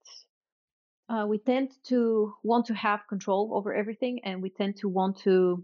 uh, 1.08 1.26
we 1.28 1.38
tend 1.38 1.72
to 1.86 2.34
want 2.44 2.66
to 2.68 2.74
have 2.74 3.08
control 3.08 3.52
over 3.54 3.74
everything 3.74 4.20
and 4.26 4.42
we 4.42 4.50
tend 4.50 4.76
to 4.78 4.90
want 4.90 5.18
to 5.20 5.64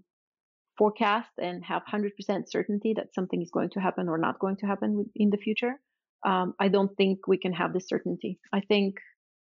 forecast 0.77 1.31
and 1.38 1.63
have 1.63 1.84
100% 1.86 2.12
certainty 2.48 2.93
that 2.95 3.13
something 3.13 3.41
is 3.41 3.51
going 3.51 3.69
to 3.72 3.81
happen 3.81 4.07
or 4.07 4.17
not 4.17 4.39
going 4.39 4.57
to 4.57 4.65
happen 4.65 5.10
in 5.15 5.29
the 5.29 5.38
future. 5.38 5.79
Um, 6.25 6.53
I 6.60 6.70
don't 6.70 6.96
think 6.98 7.27
we 7.27 7.38
can 7.38 7.53
have 7.53 7.72
this 7.72 7.88
certainty. 7.88 8.39
I 8.51 8.62
think 8.62 8.96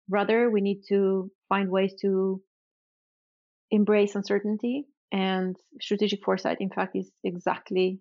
rather 0.10 0.50
we 0.50 0.62
need 0.62 0.82
to 0.90 1.32
find 1.50 1.70
ways 1.70 1.94
to 2.02 2.42
embrace 3.72 4.16
uncertainty 4.16 4.86
and 5.12 5.56
strategic 5.82 6.24
foresight 6.24 6.58
in 6.60 6.70
fact 6.70 6.96
is 6.96 7.10
exactly 7.24 8.00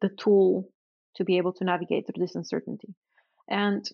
the 0.00 0.08
tool 0.18 0.68
to 1.16 1.24
be 1.24 1.36
able 1.36 1.52
to 1.52 1.64
navigate 1.64 2.06
through 2.06 2.24
this 2.24 2.34
uncertainty. 2.34 2.94
And 3.48 3.84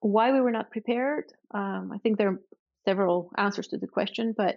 why 0.00 0.32
we 0.32 0.40
were 0.40 0.52
not 0.52 0.70
prepared, 0.70 1.24
um, 1.52 1.90
I 1.92 1.98
think 1.98 2.16
there 2.16 2.28
are 2.28 2.40
several 2.84 3.30
answers 3.36 3.68
to 3.68 3.78
the 3.78 3.88
question, 3.88 4.34
but 4.36 4.56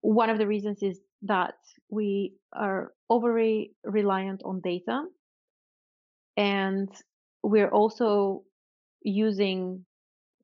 one 0.00 0.30
of 0.30 0.38
the 0.38 0.46
reasons 0.46 0.82
is 0.82 0.98
that 1.22 1.54
we 1.90 2.34
are 2.52 2.92
overly 3.10 3.72
reliant 3.84 4.42
on 4.44 4.60
data 4.60 5.02
and 6.36 6.88
we're 7.46 7.68
also 7.68 8.42
using 9.02 9.84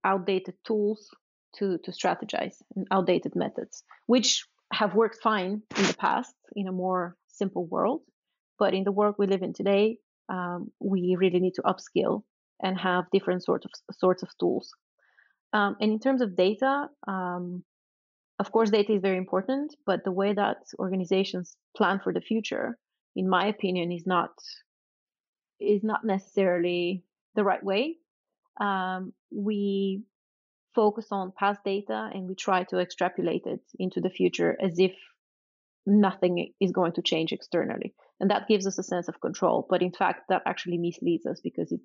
outdated 0.04 0.54
tools 0.64 1.08
to, 1.56 1.78
to 1.84 1.90
strategize 1.90 2.54
and 2.76 2.86
outdated 2.92 3.34
methods, 3.34 3.82
which 4.06 4.46
have 4.72 4.94
worked 4.94 5.18
fine 5.20 5.62
in 5.76 5.84
the 5.84 5.94
past 5.94 6.34
in 6.54 6.68
a 6.68 6.72
more 6.72 7.16
simple 7.26 7.66
world. 7.66 8.02
But 8.58 8.72
in 8.72 8.84
the 8.84 8.92
world 8.92 9.16
we 9.18 9.26
live 9.26 9.42
in 9.42 9.52
today, 9.52 9.98
um, 10.28 10.70
we 10.78 11.16
really 11.18 11.40
need 11.40 11.54
to 11.54 11.62
upskill 11.62 12.22
and 12.62 12.78
have 12.78 13.10
different 13.12 13.42
sorts 13.42 13.66
of 13.66 13.72
sorts 13.96 14.22
of 14.22 14.28
tools. 14.38 14.70
Um, 15.52 15.76
and 15.80 15.90
in 15.90 15.98
terms 15.98 16.22
of 16.22 16.36
data, 16.36 16.86
um, 17.08 17.64
of 18.38 18.52
course, 18.52 18.70
data 18.70 18.92
is 18.94 19.02
very 19.02 19.18
important, 19.18 19.74
but 19.84 20.04
the 20.04 20.12
way 20.12 20.32
that 20.32 20.58
organizations 20.78 21.56
plan 21.76 22.00
for 22.02 22.12
the 22.12 22.20
future, 22.20 22.78
in 23.16 23.28
my 23.28 23.46
opinion, 23.48 23.90
is 23.90 24.06
not 24.06 24.30
is 25.62 25.82
not 25.82 26.04
necessarily 26.04 27.04
the 27.34 27.44
right 27.44 27.62
way. 27.62 27.96
Um, 28.60 29.12
we 29.30 30.02
focus 30.74 31.08
on 31.10 31.32
past 31.38 31.60
data 31.64 32.10
and 32.12 32.28
we 32.28 32.34
try 32.34 32.64
to 32.64 32.78
extrapolate 32.78 33.42
it 33.46 33.60
into 33.78 34.00
the 34.00 34.10
future 34.10 34.56
as 34.60 34.78
if 34.78 34.92
nothing 35.86 36.52
is 36.60 36.72
going 36.72 36.92
to 36.92 37.02
change 37.02 37.32
externally. 37.32 37.94
And 38.20 38.30
that 38.30 38.48
gives 38.48 38.66
us 38.66 38.78
a 38.78 38.82
sense 38.82 39.08
of 39.08 39.20
control. 39.20 39.66
But 39.68 39.82
in 39.82 39.92
fact, 39.92 40.28
that 40.28 40.42
actually 40.46 40.78
misleads 40.78 41.26
us 41.26 41.40
because 41.42 41.72
it 41.72 41.80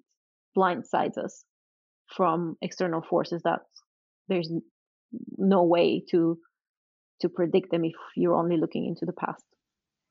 blindsides 0.55 1.17
us 1.17 1.43
from 2.15 2.57
external 2.61 3.01
forces 3.01 3.41
that 3.43 3.61
there's 4.27 4.51
no 5.37 5.63
way 5.63 6.03
to 6.11 6.37
to 7.21 7.29
predict 7.29 7.71
them 7.71 7.83
if 7.83 7.95
you're 8.15 8.35
only 8.35 8.57
looking 8.57 8.85
into 8.85 9.05
the 9.05 9.13
past. 9.13 9.43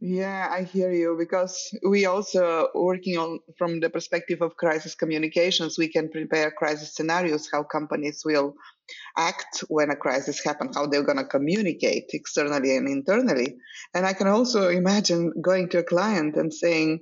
Yeah, 0.00 0.48
I 0.50 0.64
hear 0.64 0.92
you 0.92 1.16
because 1.18 1.70
we 1.88 2.04
also 2.04 2.68
working 2.74 3.16
on 3.16 3.40
from 3.56 3.80
the 3.80 3.88
perspective 3.88 4.42
of 4.42 4.56
crisis 4.56 4.94
communications, 4.94 5.78
we 5.78 5.88
can 5.88 6.10
prepare 6.10 6.50
crisis 6.50 6.94
scenarios, 6.94 7.48
how 7.50 7.62
companies 7.62 8.22
will 8.22 8.54
act 9.16 9.64
when 9.68 9.90
a 9.90 9.96
crisis 9.96 10.44
happens, 10.44 10.76
how 10.76 10.86
they're 10.86 11.02
going 11.02 11.16
to 11.16 11.24
communicate 11.24 12.10
externally 12.12 12.76
and 12.76 12.88
internally. 12.88 13.56
And 13.94 14.04
I 14.04 14.12
can 14.12 14.28
also 14.28 14.68
imagine 14.68 15.32
going 15.40 15.70
to 15.70 15.78
a 15.78 15.82
client 15.84 16.36
and 16.36 16.52
saying, 16.52 17.00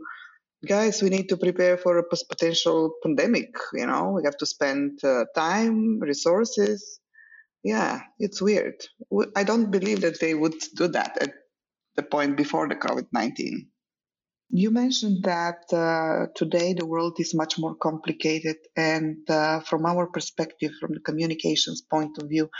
guys, 0.67 1.03
we 1.03 1.11
need 1.11 1.29
to 1.31 1.37
prepare 1.37 1.77
for 1.77 1.99
a 1.99 2.05
potential 2.05 2.95
pandemic. 3.03 3.55
You 3.73 3.87
know, 3.87 4.13
we 4.13 4.23
have 4.25 4.37
to 4.39 4.47
spend 4.47 5.03
uh, 5.05 5.25
time, 5.35 5.99
resources. 5.99 7.01
Yeah, 7.65 8.03
it's 8.21 8.41
weird. 8.41 8.85
I 9.35 9.43
don't 9.45 9.71
believe 9.73 10.03
that 10.03 10.21
they 10.21 10.35
would 10.35 10.55
do 10.77 10.89
that 10.89 11.19
at 11.21 11.33
the 11.97 12.03
point 12.03 12.37
before 12.37 12.69
the 12.69 12.77
COVID 12.77 13.07
19. 13.13 13.69
You 14.51 14.71
mentioned 14.71 15.25
that 15.25 15.65
uh, 15.73 16.27
today 16.37 16.75
the 16.75 16.87
world 16.87 17.19
is 17.19 17.35
much 17.35 17.59
more 17.59 17.75
complicated, 17.75 18.57
and 18.77 19.19
uh, 19.29 19.61
from 19.61 19.87
our 19.87 20.07
perspective, 20.07 20.73
from 20.81 20.93
the 20.93 21.01
communications 21.01 21.83
point 21.83 22.19
of 22.19 22.29
view, 22.29 22.51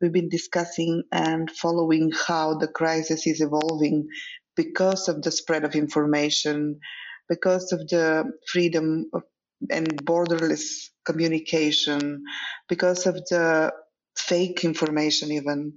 we've 0.00 0.12
been 0.12 0.28
discussing 0.28 1.02
and 1.12 1.50
following 1.50 2.10
how 2.26 2.58
the 2.58 2.68
crisis 2.68 3.26
is 3.26 3.40
evolving 3.40 4.08
because 4.56 5.08
of 5.08 5.22
the 5.22 5.30
spread 5.30 5.64
of 5.64 5.74
information, 5.74 6.80
because 7.28 7.72
of 7.72 7.80
the 7.88 8.24
freedom 8.46 9.06
of, 9.14 9.22
and 9.70 10.04
borderless 10.04 10.90
communication, 11.06 12.24
because 12.68 13.06
of 13.06 13.14
the 13.30 13.72
fake 14.30 14.64
information, 14.64 15.32
even. 15.32 15.74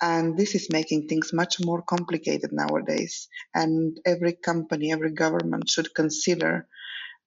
And 0.00 0.36
this 0.36 0.54
is 0.54 0.68
making 0.70 1.08
things 1.08 1.32
much 1.32 1.56
more 1.60 1.82
complicated 1.82 2.50
nowadays. 2.52 3.28
And 3.54 3.98
every 4.04 4.34
company, 4.34 4.92
every 4.92 5.12
government 5.12 5.70
should 5.70 5.94
consider 5.94 6.68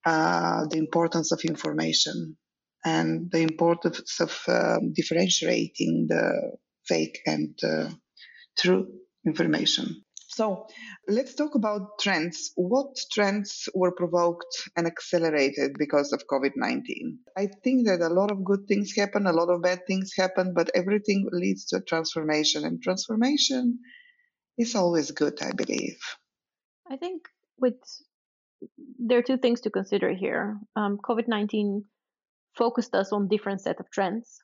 uh, 0.05 0.67
the 0.69 0.77
importance 0.77 1.31
of 1.33 1.41
information 1.43 2.37
and 2.85 3.31
the 3.31 3.39
importance 3.39 4.19
of 4.21 4.31
uh, 4.47 4.79
differentiating 4.93 6.07
the 6.07 6.57
fake 6.87 7.19
and 7.25 7.57
uh, 7.63 7.89
true. 8.57 8.87
information. 9.25 10.06
So 10.37 10.67
let's 11.07 11.33
talk 11.33 11.55
about 11.55 11.97
trends. 11.99 12.51
What 12.55 12.95
trends 13.11 13.67
were 13.73 13.91
provoked 13.91 14.69
and 14.75 14.85
accelerated 14.85 15.71
because 15.79 16.13
of 16.13 16.27
COVID 16.31 16.51
19? 16.55 17.17
I 17.35 17.47
think 17.63 17.87
that 17.87 18.01
a 18.01 18.13
lot 18.13 18.29
of 18.29 18.45
good 18.45 18.67
things 18.67 18.93
happen, 18.95 19.25
a 19.25 19.33
lot 19.33 19.49
of 19.49 19.63
bad 19.63 19.87
things 19.87 20.11
happen, 20.15 20.53
but 20.53 20.69
everything 20.75 21.27
leads 21.31 21.65
to 21.69 21.77
a 21.77 21.81
transformation. 21.81 22.65
And 22.65 22.79
transformation 22.83 23.79
is 24.59 24.75
always 24.75 25.09
good, 25.09 25.41
I 25.41 25.53
believe. 25.53 25.97
I 26.87 26.97
think 26.97 27.23
with 27.57 27.81
there 28.99 29.17
are 29.17 29.23
two 29.23 29.37
things 29.37 29.61
to 29.61 29.71
consider 29.71 30.13
here. 30.13 30.59
Um, 30.75 30.99
COVID 30.99 31.27
19 31.27 31.83
focused 32.55 32.93
us 32.93 33.11
on 33.11 33.27
different 33.27 33.61
set 33.61 33.79
of 33.79 33.89
trends. 33.89 34.37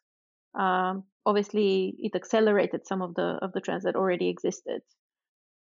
Um, 0.57 1.03
obviously, 1.23 1.93
it 1.99 2.15
accelerated 2.15 2.87
some 2.87 3.03
of 3.03 3.13
the 3.13 3.37
of 3.43 3.53
the 3.53 3.61
trends 3.61 3.83
that 3.83 3.95
already 3.95 4.29
existed. 4.29 4.81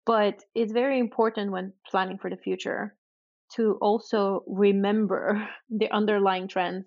But 0.05 0.43
it's 0.55 0.73
very 0.73 0.99
important 0.99 1.53
when 1.53 1.73
planning 1.89 2.19
for 2.19 2.31
the 2.31 2.37
future 2.37 2.97
to 3.57 3.79
also 3.81 4.43
remember 4.47 5.49
the 5.71 5.91
underlying 5.91 6.49
trends 6.49 6.87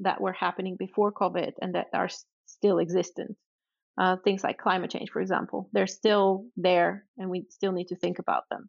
that 0.00 0.20
were 0.20 0.32
happening 0.32 0.76
before 0.78 1.12
COVID 1.12 1.52
and 1.60 1.74
that 1.74 1.86
are 1.92 2.08
still 2.46 2.78
existent. 2.78 3.36
Uh, 3.96 4.16
things 4.24 4.42
like 4.42 4.58
climate 4.58 4.90
change, 4.90 5.10
for 5.10 5.22
example, 5.22 5.68
they're 5.72 5.86
still 5.86 6.46
there 6.56 7.04
and 7.16 7.30
we 7.30 7.46
still 7.50 7.70
need 7.70 7.86
to 7.86 7.96
think 7.96 8.18
about 8.18 8.42
them. 8.50 8.68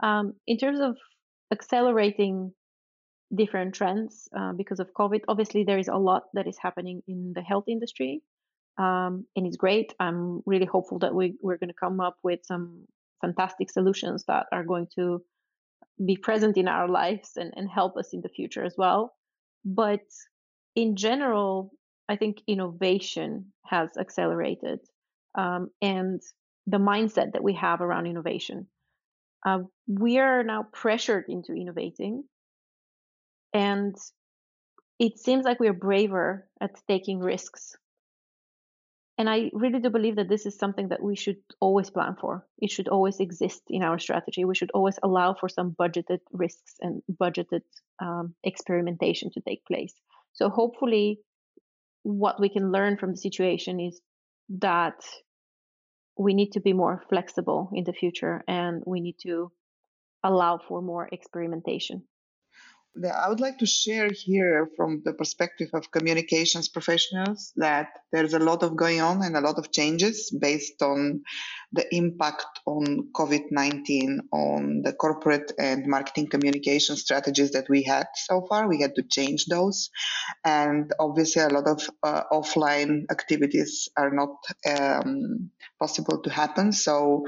Um, 0.00 0.34
in 0.46 0.58
terms 0.58 0.78
of 0.78 0.96
accelerating 1.52 2.52
different 3.34 3.74
trends 3.74 4.28
uh, 4.36 4.52
because 4.52 4.78
of 4.78 4.88
COVID, 4.96 5.22
obviously 5.26 5.64
there 5.64 5.78
is 5.78 5.88
a 5.88 5.96
lot 5.96 6.24
that 6.34 6.46
is 6.46 6.56
happening 6.62 7.02
in 7.08 7.32
the 7.34 7.42
health 7.42 7.64
industry. 7.66 8.22
Um, 8.78 9.26
and 9.34 9.46
it's 9.46 9.56
great. 9.56 9.92
I'm 9.98 10.42
really 10.46 10.66
hopeful 10.66 11.00
that 11.00 11.14
we, 11.14 11.34
we're 11.42 11.58
going 11.58 11.68
to 11.68 11.74
come 11.74 12.00
up 12.00 12.16
with 12.22 12.40
some 12.44 12.86
fantastic 13.20 13.70
solutions 13.70 14.24
that 14.28 14.46
are 14.52 14.64
going 14.64 14.86
to 14.96 15.22
be 16.04 16.16
present 16.16 16.56
in 16.56 16.68
our 16.68 16.88
lives 16.88 17.32
and, 17.36 17.52
and 17.56 17.68
help 17.68 17.96
us 17.96 18.12
in 18.12 18.20
the 18.20 18.28
future 18.28 18.64
as 18.64 18.74
well. 18.76 19.14
But 19.64 20.00
in 20.74 20.96
general, 20.96 21.72
I 22.08 22.16
think 22.16 22.38
innovation 22.46 23.52
has 23.66 23.90
accelerated 23.98 24.80
um, 25.36 25.70
and 25.80 26.20
the 26.66 26.78
mindset 26.78 27.32
that 27.32 27.42
we 27.42 27.54
have 27.54 27.80
around 27.80 28.06
innovation. 28.06 28.66
Uh, 29.46 29.60
we 29.86 30.18
are 30.18 30.42
now 30.42 30.66
pressured 30.72 31.24
into 31.28 31.54
innovating, 31.54 32.24
and 33.54 33.94
it 34.98 35.18
seems 35.18 35.44
like 35.44 35.60
we 35.60 35.68
are 35.68 35.72
braver 35.72 36.46
at 36.60 36.78
taking 36.86 37.20
risks 37.20 37.76
and 39.20 39.28
I 39.28 39.50
really 39.52 39.80
do 39.80 39.90
believe 39.90 40.16
that 40.16 40.30
this 40.30 40.46
is 40.46 40.56
something 40.56 40.88
that 40.88 41.02
we 41.02 41.14
should 41.14 41.36
always 41.60 41.90
plan 41.90 42.16
for. 42.18 42.46
It 42.56 42.70
should 42.70 42.88
always 42.88 43.20
exist 43.20 43.60
in 43.68 43.82
our 43.82 43.98
strategy. 43.98 44.46
We 44.46 44.54
should 44.54 44.70
always 44.72 44.98
allow 45.02 45.34
for 45.34 45.46
some 45.46 45.76
budgeted 45.78 46.20
risks 46.32 46.76
and 46.80 47.02
budgeted 47.22 47.60
um, 47.98 48.34
experimentation 48.42 49.30
to 49.32 49.42
take 49.42 49.62
place. 49.66 49.92
So 50.32 50.48
hopefully, 50.48 51.20
what 52.02 52.40
we 52.40 52.48
can 52.48 52.72
learn 52.72 52.96
from 52.96 53.10
the 53.10 53.18
situation 53.18 53.78
is 53.78 54.00
that 54.60 55.04
we 56.16 56.32
need 56.32 56.52
to 56.52 56.60
be 56.60 56.72
more 56.72 57.04
flexible 57.10 57.68
in 57.74 57.84
the 57.84 57.92
future 57.92 58.42
and 58.48 58.82
we 58.86 59.02
need 59.02 59.16
to 59.24 59.52
allow 60.24 60.58
for 60.66 60.80
more 60.80 61.10
experimentation. 61.12 62.04
I 62.96 63.28
would 63.28 63.40
like 63.40 63.58
to 63.58 63.66
share 63.66 64.10
here 64.12 64.68
from 64.76 65.02
the 65.04 65.12
perspective 65.12 65.70
of 65.74 65.90
communications 65.90 66.68
professionals 66.68 67.52
that 67.56 67.88
there's 68.12 68.34
a 68.34 68.38
lot 68.38 68.62
of 68.62 68.76
going 68.76 69.00
on 69.00 69.22
and 69.22 69.36
a 69.36 69.40
lot 69.40 69.58
of 69.58 69.70
changes 69.70 70.30
based 70.30 70.82
on 70.82 71.22
the 71.72 71.86
impact 71.94 72.60
on 72.66 73.08
COVID-19 73.14 74.18
on 74.32 74.82
the 74.82 74.92
corporate 74.92 75.52
and 75.58 75.86
marketing 75.86 76.26
communication 76.26 76.96
strategies 76.96 77.52
that 77.52 77.68
we 77.68 77.84
had 77.84 78.06
so 78.14 78.44
far. 78.48 78.68
We 78.68 78.80
had 78.80 78.96
to 78.96 79.04
change 79.04 79.46
those. 79.46 79.90
And 80.44 80.92
obviously 80.98 81.42
a 81.42 81.48
lot 81.48 81.68
of 81.68 81.88
uh, 82.02 82.22
offline 82.32 83.04
activities 83.10 83.88
are 83.96 84.10
not 84.10 84.36
um, 84.68 85.50
possible 85.78 86.20
to 86.22 86.30
happen. 86.30 86.72
So 86.72 87.24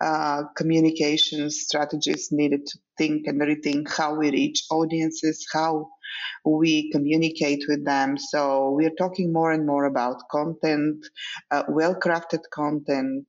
uh, 0.00 0.44
communication 0.56 1.50
strategies 1.50 2.28
needed 2.30 2.66
to 2.66 2.78
think 2.96 3.26
and 3.26 3.40
rethink 3.40 3.94
how 3.96 4.14
we 4.14 4.30
reach 4.30 4.64
audiences, 4.70 5.46
how 5.52 5.88
we 6.44 6.90
communicate 6.90 7.64
with 7.68 7.84
them. 7.84 8.16
So 8.18 8.70
we 8.70 8.86
are 8.86 8.96
talking 8.98 9.32
more 9.32 9.52
and 9.52 9.66
more 9.66 9.84
about 9.84 10.28
content, 10.30 11.04
uh, 11.50 11.64
well-crafted 11.68 12.42
content, 12.52 13.26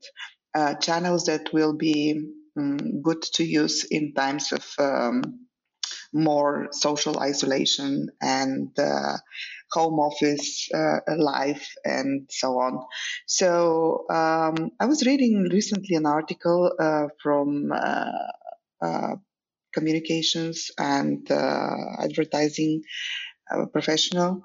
uh, 0.56 0.76
channels 0.76 1.26
that 1.26 1.54
will 1.54 1.74
be 1.78 2.22
um, 2.58 3.02
good 3.02 3.22
to 3.36 3.44
use 3.44 3.86
in 3.86 4.14
times 4.14 4.52
of 4.52 4.66
um, 4.80 5.48
more 6.14 6.68
social 6.72 7.20
isolation 7.20 8.10
and 8.22 8.78
uh, 8.80 9.18
home 9.72 10.00
office 10.00 10.70
uh, 10.74 11.00
life 11.18 11.68
and 11.86 12.30
so 12.32 12.60
on. 12.60 12.80
So 13.28 14.06
um, 14.10 14.72
I 14.80 14.86
was 14.86 15.06
reading 15.06 15.50
recently 15.52 15.96
an 15.96 16.06
article 16.06 16.74
uh, 16.80 17.08
from 17.22 17.72
uh, 17.74 18.12
uh, 18.82 19.16
communications 19.74 20.72
and 20.80 21.30
uh, 21.32 21.76
advertising 22.00 22.84
professional 23.74 24.44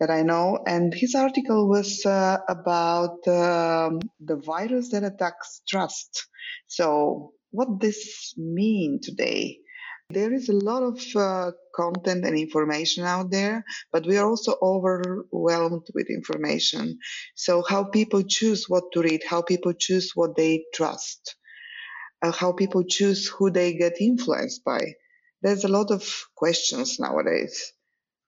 that 0.00 0.10
I 0.10 0.22
know, 0.22 0.58
and 0.66 0.92
his 0.92 1.14
article 1.14 1.68
was 1.68 2.04
about 2.04 3.28
um, 3.28 4.00
the 4.18 4.40
virus 4.44 4.90
that 4.90 5.04
attacks 5.04 5.62
trust. 5.68 6.26
So 6.66 7.34
what 7.50 7.80
this 7.80 8.34
mean 8.36 9.00
today? 9.02 9.58
There 10.08 10.32
is 10.32 10.48
a 10.48 10.54
lot 10.54 10.82
of 10.82 11.00
uh, 11.14 11.52
content 11.74 12.24
and 12.24 12.36
information 12.36 13.04
out 13.04 13.30
there, 13.30 13.64
but 13.92 14.06
we 14.06 14.16
are 14.18 14.26
also 14.28 14.56
overwhelmed 14.60 15.86
with 15.94 16.10
information. 16.10 16.98
So, 17.36 17.62
how 17.62 17.84
people 17.84 18.22
choose 18.24 18.64
what 18.68 18.84
to 18.92 19.02
read, 19.02 19.22
how 19.24 19.42
people 19.42 19.72
choose 19.72 20.10
what 20.16 20.36
they 20.36 20.64
trust, 20.74 21.36
uh, 22.22 22.32
how 22.32 22.52
people 22.52 22.82
choose 22.82 23.28
who 23.28 23.50
they 23.50 23.74
get 23.74 24.00
influenced 24.00 24.64
by. 24.64 24.80
There's 25.42 25.64
a 25.64 25.68
lot 25.68 25.92
of 25.92 26.02
questions 26.34 26.98
nowadays. 26.98 27.72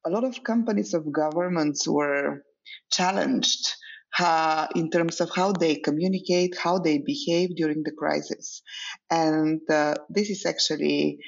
A 0.05 0.11
lot 0.11 0.25
of 0.25 0.43
companies 0.43 0.95
of 0.95 1.13
governments 1.13 1.87
were 1.87 2.43
challenged 2.91 3.75
uh, 4.19 4.67
in 4.75 4.91
terms 4.91 5.21
of 5.21 5.31
how 5.35 5.53
they 5.53 5.77
communicate, 5.77 6.57
how 6.59 6.79
they 6.79 6.99
behave 6.99 7.57
during 7.57 7.83
the 7.83 7.93
crisis. 7.93 8.63
And 9.11 9.61
uh, 9.71 9.95
this 10.09 10.29
is 10.29 10.45
actually 10.45 11.19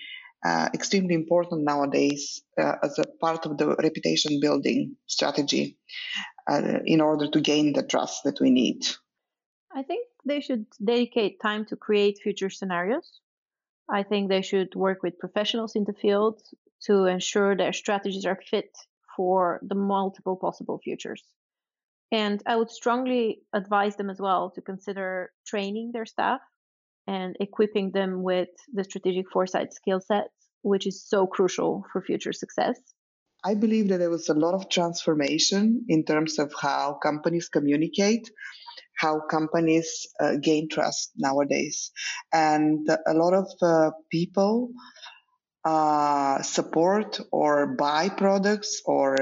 uh, 0.44 0.68
extremely 0.74 1.14
important 1.14 1.62
nowadays 1.64 2.42
uh, 2.60 2.74
as 2.82 2.98
a 2.98 3.04
part 3.20 3.46
of 3.46 3.56
the 3.56 3.74
reputation 3.76 4.40
building 4.40 4.96
strategy 5.06 5.78
uh, 6.50 6.80
in 6.84 7.00
order 7.00 7.30
to 7.30 7.40
gain 7.40 7.72
the 7.72 7.82
trust 7.82 8.24
that 8.24 8.38
we 8.40 8.50
need. 8.50 8.84
I 9.74 9.82
think 9.82 10.06
they 10.24 10.40
should 10.40 10.66
dedicate 10.84 11.40
time 11.40 11.64
to 11.66 11.76
create 11.76 12.20
future 12.22 12.50
scenarios. 12.50 13.20
I 13.88 14.02
think 14.02 14.28
they 14.28 14.42
should 14.42 14.74
work 14.74 15.02
with 15.02 15.18
professionals 15.18 15.76
in 15.76 15.84
the 15.84 15.92
field 15.92 16.42
to 16.86 17.04
ensure 17.06 17.56
their 17.56 17.72
strategies 17.72 18.26
are 18.26 18.40
fit 18.50 18.70
for 19.16 19.60
the 19.62 19.74
multiple 19.74 20.36
possible 20.36 20.78
futures. 20.82 21.22
And 22.12 22.42
I 22.46 22.56
would 22.56 22.70
strongly 22.70 23.40
advise 23.52 23.96
them 23.96 24.10
as 24.10 24.20
well 24.20 24.50
to 24.54 24.60
consider 24.60 25.32
training 25.46 25.90
their 25.92 26.06
staff 26.06 26.40
and 27.06 27.36
equipping 27.40 27.90
them 27.90 28.22
with 28.22 28.48
the 28.72 28.84
strategic 28.84 29.30
foresight 29.30 29.72
skill 29.74 30.00
sets, 30.00 30.34
which 30.62 30.86
is 30.86 31.04
so 31.06 31.26
crucial 31.26 31.84
for 31.92 32.02
future 32.02 32.32
success. 32.32 32.78
I 33.44 33.54
believe 33.54 33.88
that 33.88 33.98
there 33.98 34.10
was 34.10 34.28
a 34.28 34.34
lot 34.34 34.54
of 34.54 34.70
transformation 34.70 35.84
in 35.88 36.04
terms 36.04 36.38
of 36.38 36.52
how 36.58 36.94
companies 37.02 37.50
communicate, 37.50 38.30
how 38.96 39.20
companies 39.20 40.06
uh, 40.18 40.36
gain 40.40 40.68
trust 40.70 41.12
nowadays. 41.16 41.90
And 42.32 42.88
a 42.88 43.12
lot 43.12 43.34
of 43.34 43.46
uh, 43.60 43.90
people 44.10 44.70
uh, 45.64 46.42
support 46.42 47.20
or 47.32 47.66
buy 47.66 48.08
products 48.08 48.82
or 48.84 49.16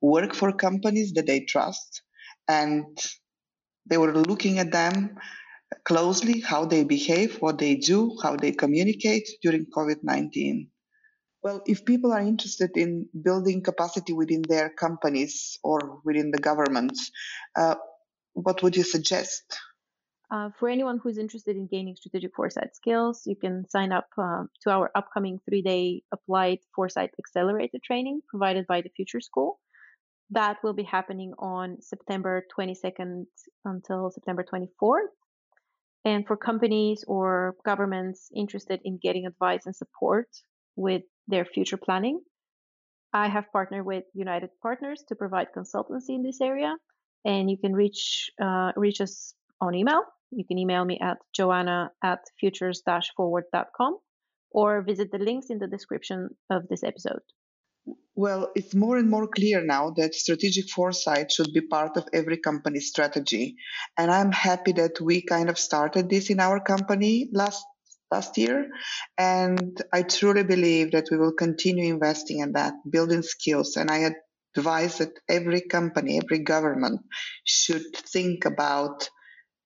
work 0.00 0.34
for 0.34 0.52
companies 0.52 1.12
that 1.14 1.26
they 1.26 1.40
trust. 1.40 2.02
And 2.48 2.98
they 3.86 3.98
were 3.98 4.12
looking 4.12 4.58
at 4.58 4.72
them 4.72 5.16
closely 5.84 6.40
how 6.40 6.64
they 6.64 6.84
behave, 6.84 7.36
what 7.40 7.58
they 7.58 7.76
do, 7.76 8.16
how 8.22 8.36
they 8.36 8.52
communicate 8.52 9.28
during 9.42 9.66
COVID 9.66 10.02
19. 10.02 10.68
Well, 11.42 11.62
if 11.66 11.84
people 11.84 12.12
are 12.12 12.20
interested 12.20 12.76
in 12.76 13.08
building 13.22 13.62
capacity 13.62 14.12
within 14.12 14.42
their 14.42 14.68
companies 14.68 15.58
or 15.64 16.00
within 16.04 16.30
the 16.30 16.38
governments, 16.38 17.10
uh, 17.56 17.76
what 18.34 18.62
would 18.62 18.76
you 18.76 18.82
suggest? 18.82 19.58
Uh, 20.30 20.48
for 20.58 20.68
anyone 20.68 20.98
who's 21.02 21.18
interested 21.18 21.56
in 21.56 21.66
gaining 21.66 21.96
strategic 21.96 22.32
foresight 22.36 22.76
skills, 22.76 23.22
you 23.26 23.34
can 23.34 23.68
sign 23.68 23.90
up 23.90 24.06
uh, 24.16 24.44
to 24.62 24.70
our 24.70 24.90
upcoming 24.94 25.40
three 25.48 25.60
day 25.60 26.02
applied 26.12 26.58
foresight 26.74 27.10
accelerated 27.18 27.82
training 27.82 28.20
provided 28.28 28.64
by 28.68 28.80
the 28.80 28.90
Future 28.90 29.20
School. 29.20 29.58
That 30.30 30.58
will 30.62 30.72
be 30.72 30.84
happening 30.84 31.32
on 31.40 31.82
September 31.82 32.44
22nd 32.56 33.24
until 33.64 34.10
September 34.12 34.44
24th. 34.44 35.10
And 36.04 36.24
for 36.24 36.36
companies 36.36 37.04
or 37.08 37.56
governments 37.64 38.28
interested 38.34 38.80
in 38.84 38.98
getting 39.02 39.26
advice 39.26 39.66
and 39.66 39.74
support 39.74 40.28
with 40.76 41.02
their 41.26 41.44
future 41.44 41.76
planning, 41.76 42.20
I 43.12 43.28
have 43.28 43.50
partnered 43.52 43.84
with 43.84 44.04
United 44.14 44.50
Partners 44.62 45.02
to 45.08 45.16
provide 45.16 45.48
consultancy 45.52 46.10
in 46.10 46.22
this 46.22 46.40
area. 46.40 46.76
And 47.24 47.50
you 47.50 47.58
can 47.58 47.72
reach 47.72 48.30
uh, 48.40 48.70
reach 48.76 49.00
us 49.00 49.34
on 49.60 49.74
email. 49.74 50.04
You 50.30 50.44
can 50.46 50.58
email 50.58 50.84
me 50.84 50.98
at 51.00 51.18
joana 51.38 51.88
at 52.02 52.20
futures-forward.com 52.38 53.98
or 54.52 54.82
visit 54.82 55.10
the 55.12 55.18
links 55.18 55.46
in 55.50 55.58
the 55.58 55.66
description 55.66 56.30
of 56.50 56.68
this 56.68 56.82
episode. 56.82 57.22
Well, 58.14 58.50
it's 58.54 58.74
more 58.74 58.98
and 58.98 59.08
more 59.08 59.26
clear 59.28 59.64
now 59.64 59.90
that 59.96 60.14
strategic 60.14 60.68
foresight 60.68 61.32
should 61.32 61.52
be 61.54 61.62
part 61.62 61.96
of 61.96 62.06
every 62.12 62.36
company's 62.36 62.88
strategy. 62.88 63.56
And 63.96 64.10
I'm 64.10 64.32
happy 64.32 64.72
that 64.72 65.00
we 65.00 65.22
kind 65.22 65.48
of 65.48 65.58
started 65.58 66.10
this 66.10 66.28
in 66.30 66.40
our 66.40 66.60
company 66.60 67.30
last 67.32 67.64
last 68.10 68.36
year. 68.36 68.68
And 69.16 69.80
I 69.92 70.02
truly 70.02 70.42
believe 70.42 70.90
that 70.92 71.08
we 71.10 71.16
will 71.16 71.32
continue 71.32 71.92
investing 71.92 72.40
in 72.40 72.52
that, 72.52 72.74
building 72.90 73.22
skills. 73.22 73.76
And 73.76 73.90
I 73.90 74.10
advise 74.56 74.98
that 74.98 75.12
every 75.28 75.60
company, 75.62 76.20
every 76.22 76.40
government 76.40 77.00
should 77.44 77.94
think 77.94 78.44
about 78.44 79.08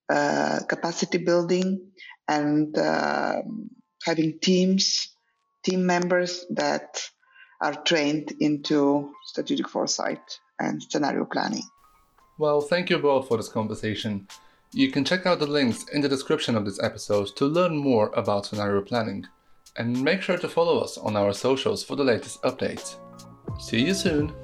uh, 0.09 0.61
capacity 0.69 1.19
building 1.19 1.81
and 2.29 2.77
uh, 2.77 3.43
having 4.05 4.39
teams, 4.41 5.15
team 5.65 5.87
members 5.87 6.45
that 6.51 7.01
are 7.61 7.75
trained 7.85 8.33
into 8.41 9.13
strategic 9.25 9.69
foresight 9.69 10.39
and 10.59 10.83
scenario 10.83 11.25
planning. 11.25 11.63
Well, 12.39 12.61
thank 12.61 12.91
you 12.91 12.99
both 12.99 13.29
for 13.29 13.37
this 13.37 13.49
conversation. 13.49 14.27
You 14.73 14.91
can 14.91 15.05
check 15.05 15.25
out 15.25 15.39
the 15.39 15.47
links 15.47 15.85
in 15.93 16.01
the 16.01 16.09
description 16.09 16.57
of 16.57 16.65
this 16.65 16.83
episode 16.83 17.29
to 17.37 17.47
learn 17.47 17.77
more 17.77 18.11
about 18.15 18.47
scenario 18.47 18.83
planning. 18.83 19.27
And 19.77 20.03
make 20.03 20.23
sure 20.23 20.39
to 20.39 20.49
follow 20.49 20.79
us 20.79 20.99
on 20.99 21.17
our 21.17 21.33
socials 21.33 21.83
for 21.83 21.97
the 21.97 22.05
latest 22.05 22.43
updates. 22.43 22.97
See 23.59 23.87
you 23.87 23.95
soon! 23.95 24.44